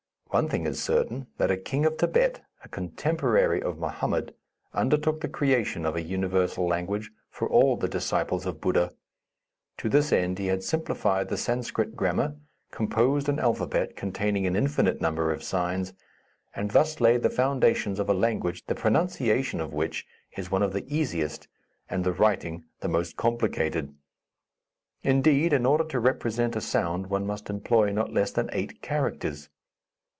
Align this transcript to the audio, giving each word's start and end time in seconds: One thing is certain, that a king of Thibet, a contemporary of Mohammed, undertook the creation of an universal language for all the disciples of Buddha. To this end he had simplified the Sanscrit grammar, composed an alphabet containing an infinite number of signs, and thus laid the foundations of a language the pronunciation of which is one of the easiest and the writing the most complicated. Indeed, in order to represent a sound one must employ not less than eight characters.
One 0.33 0.47
thing 0.47 0.65
is 0.65 0.81
certain, 0.81 1.27
that 1.39 1.51
a 1.51 1.57
king 1.57 1.85
of 1.85 1.97
Thibet, 1.97 2.39
a 2.63 2.69
contemporary 2.69 3.61
of 3.61 3.77
Mohammed, 3.79 4.33
undertook 4.73 5.19
the 5.19 5.27
creation 5.27 5.85
of 5.85 5.97
an 5.97 6.07
universal 6.07 6.65
language 6.65 7.11
for 7.29 7.49
all 7.49 7.75
the 7.75 7.89
disciples 7.89 8.45
of 8.45 8.61
Buddha. 8.61 8.93
To 9.79 9.89
this 9.89 10.13
end 10.13 10.39
he 10.39 10.45
had 10.47 10.63
simplified 10.63 11.27
the 11.27 11.35
Sanscrit 11.35 11.97
grammar, 11.97 12.37
composed 12.71 13.27
an 13.27 13.39
alphabet 13.39 13.97
containing 13.97 14.47
an 14.47 14.55
infinite 14.55 15.01
number 15.01 15.33
of 15.33 15.43
signs, 15.43 15.91
and 16.55 16.71
thus 16.71 17.01
laid 17.01 17.23
the 17.23 17.29
foundations 17.29 17.99
of 17.99 18.07
a 18.07 18.13
language 18.13 18.63
the 18.67 18.73
pronunciation 18.73 19.59
of 19.59 19.73
which 19.73 20.05
is 20.37 20.49
one 20.49 20.63
of 20.63 20.71
the 20.71 20.85
easiest 20.87 21.49
and 21.89 22.05
the 22.05 22.13
writing 22.13 22.63
the 22.79 22.87
most 22.87 23.17
complicated. 23.17 23.93
Indeed, 25.03 25.51
in 25.51 25.65
order 25.65 25.83
to 25.83 25.99
represent 25.99 26.55
a 26.55 26.61
sound 26.61 27.07
one 27.07 27.27
must 27.27 27.49
employ 27.49 27.91
not 27.91 28.13
less 28.13 28.31
than 28.31 28.49
eight 28.53 28.81
characters. 28.81 29.49